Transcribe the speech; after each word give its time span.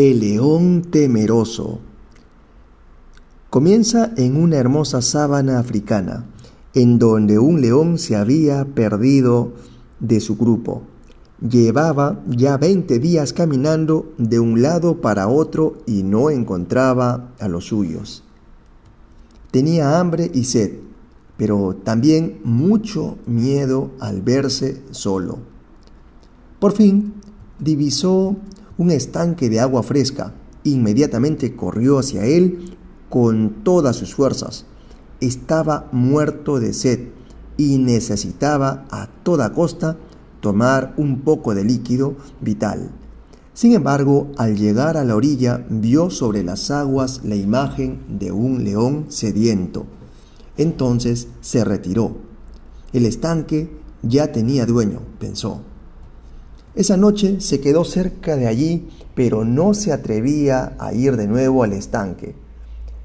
El 0.00 0.20
león 0.20 0.82
temeroso. 0.92 1.80
Comienza 3.50 4.12
en 4.16 4.36
una 4.36 4.54
hermosa 4.54 5.02
sábana 5.02 5.58
africana, 5.58 6.24
en 6.72 7.00
donde 7.00 7.40
un 7.40 7.60
león 7.60 7.98
se 7.98 8.14
había 8.14 8.64
perdido 8.64 9.54
de 9.98 10.20
su 10.20 10.36
grupo. 10.36 10.82
Llevaba 11.40 12.22
ya 12.28 12.56
veinte 12.58 13.00
días 13.00 13.32
caminando 13.32 14.12
de 14.18 14.38
un 14.38 14.62
lado 14.62 15.00
para 15.00 15.26
otro 15.26 15.78
y 15.84 16.04
no 16.04 16.30
encontraba 16.30 17.32
a 17.40 17.48
los 17.48 17.64
suyos. 17.64 18.22
Tenía 19.50 19.98
hambre 19.98 20.30
y 20.32 20.44
sed, 20.44 20.78
pero 21.36 21.74
también 21.74 22.38
mucho 22.44 23.18
miedo 23.26 23.90
al 23.98 24.22
verse 24.22 24.80
solo. 24.92 25.40
Por 26.60 26.70
fin 26.70 27.14
divisó 27.58 28.36
un 28.78 28.90
estanque 28.92 29.50
de 29.50 29.60
agua 29.60 29.82
fresca. 29.82 30.32
Inmediatamente 30.64 31.54
corrió 31.54 31.98
hacia 31.98 32.24
él 32.24 32.76
con 33.10 33.62
todas 33.64 33.96
sus 33.96 34.14
fuerzas. 34.14 34.64
Estaba 35.20 35.88
muerto 35.92 36.60
de 36.60 36.72
sed 36.72 37.08
y 37.56 37.78
necesitaba 37.78 38.86
a 38.90 39.08
toda 39.24 39.52
costa 39.52 39.96
tomar 40.40 40.94
un 40.96 41.20
poco 41.20 41.54
de 41.54 41.64
líquido 41.64 42.16
vital. 42.40 42.90
Sin 43.52 43.72
embargo, 43.72 44.28
al 44.36 44.56
llegar 44.56 44.96
a 44.96 45.02
la 45.02 45.16
orilla, 45.16 45.66
vio 45.68 46.10
sobre 46.10 46.44
las 46.44 46.70
aguas 46.70 47.22
la 47.24 47.34
imagen 47.34 48.18
de 48.20 48.30
un 48.30 48.62
león 48.62 49.06
sediento. 49.08 49.86
Entonces 50.56 51.26
se 51.40 51.64
retiró. 51.64 52.18
El 52.92 53.04
estanque 53.04 53.76
ya 54.02 54.30
tenía 54.30 54.64
dueño, 54.64 55.00
pensó. 55.18 55.62
Esa 56.78 56.96
noche 56.96 57.40
se 57.40 57.60
quedó 57.60 57.84
cerca 57.84 58.36
de 58.36 58.46
allí, 58.46 58.88
pero 59.16 59.44
no 59.44 59.74
se 59.74 59.92
atrevía 59.92 60.76
a 60.78 60.92
ir 60.92 61.16
de 61.16 61.26
nuevo 61.26 61.64
al 61.64 61.72
estanque. 61.72 62.36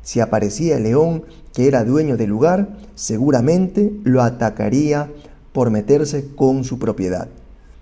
Si 0.03 0.19
aparecía 0.19 0.77
el 0.77 0.83
león 0.83 1.23
que 1.55 1.67
era 1.67 1.83
dueño 1.83 2.15
del 2.15 2.30
lugar, 2.30 2.77
seguramente 2.93 3.91
lo 4.03 4.21
atacaría 4.21 5.09
por 5.53 5.71
meterse 5.71 6.35
con 6.35 6.63
su 6.63 6.77
propiedad. 6.77 7.30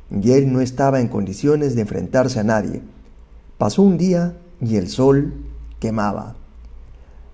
Y 0.09 0.31
él 0.31 0.53
no 0.53 0.61
estaba 0.61 1.01
en 1.01 1.09
condiciones 1.09 1.75
de 1.75 1.81
enfrentarse 1.81 2.39
a 2.39 2.45
nadie. 2.45 2.81
Pasó 3.57 3.81
un 3.81 3.97
día 3.97 4.37
y 4.61 4.77
el 4.77 4.87
sol 4.87 5.33
quemaba. 5.81 6.37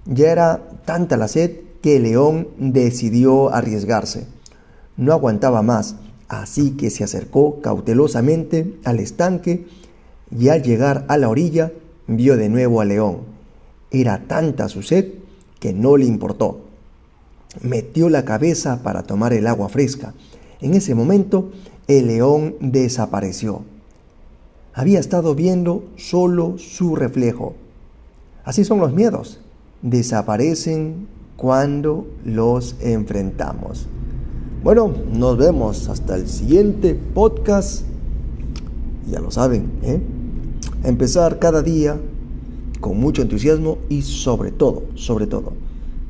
Ya 0.06 0.32
era 0.32 0.68
tanta 0.84 1.16
la 1.16 1.28
sed 1.28 1.58
que 1.84 1.98
el 1.98 2.04
león 2.04 2.48
decidió 2.58 3.54
arriesgarse. 3.54 4.26
No 4.96 5.14
aguantaba 5.14 5.62
más 5.62 5.96
Así 6.28 6.72
que 6.72 6.90
se 6.90 7.04
acercó 7.04 7.62
cautelosamente 7.62 8.76
al 8.84 9.00
estanque 9.00 9.66
y 10.36 10.50
al 10.50 10.62
llegar 10.62 11.06
a 11.08 11.18
la 11.18 11.30
orilla 11.30 11.72
vio 12.08 12.36
de 12.36 12.50
nuevo 12.50 12.82
al 12.82 12.90
león. 12.90 13.20
Era 13.92 14.24
tanta 14.28 14.68
su 14.68 14.84
sed 14.84 15.14
que 15.60 15.74
no 15.74 15.96
le 15.98 16.06
importó. 16.06 16.62
Metió 17.62 18.10
la 18.10 18.26
cabeza 18.26 18.84
para 18.84 19.04
tomar 19.04 19.34
el 19.34 19.48
agua 19.48 19.70
fresca. 19.70 20.14
En 20.60 20.74
ese 20.74 20.96
momento 20.96 21.52
el 21.88 22.08
león 22.08 22.56
desapareció. 22.60 23.62
Había 24.74 25.00
estado 25.00 25.34
viendo 25.34 25.86
solo 25.96 26.58
su 26.58 26.96
reflejo. 26.96 27.56
Así 28.44 28.64
son 28.64 28.80
los 28.80 28.94
miedos. 28.94 29.40
Desaparecen 29.82 31.08
cuando 31.36 32.08
los 32.24 32.76
enfrentamos. 32.82 33.88
Bueno, 34.68 34.92
nos 35.14 35.38
vemos 35.38 35.88
hasta 35.88 36.18
el 36.18 36.28
siguiente 36.28 36.94
podcast. 36.94 37.86
Ya 39.10 39.22
lo 39.22 39.32
saben, 39.32 39.72
¿eh? 39.82 40.02
Empezar 40.84 41.40
cada 41.40 41.62
día 41.62 41.98
con 42.82 43.00
mucho 43.00 43.22
entusiasmo 43.22 43.78
y 43.88 44.02
sobre 44.02 44.52
todo, 44.52 44.84
sobre 44.96 45.26
todo, 45.26 45.54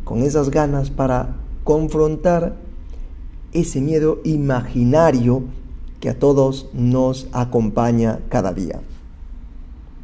con 0.03 0.23
esas 0.23 0.49
ganas 0.49 0.89
para 0.89 1.35
confrontar 1.63 2.55
ese 3.53 3.79
miedo 3.79 4.21
imaginario 4.23 5.43
que 5.99 6.09
a 6.09 6.17
todos 6.17 6.67
nos 6.73 7.27
acompaña 7.33 8.21
cada 8.27 8.53
día. 8.53 8.81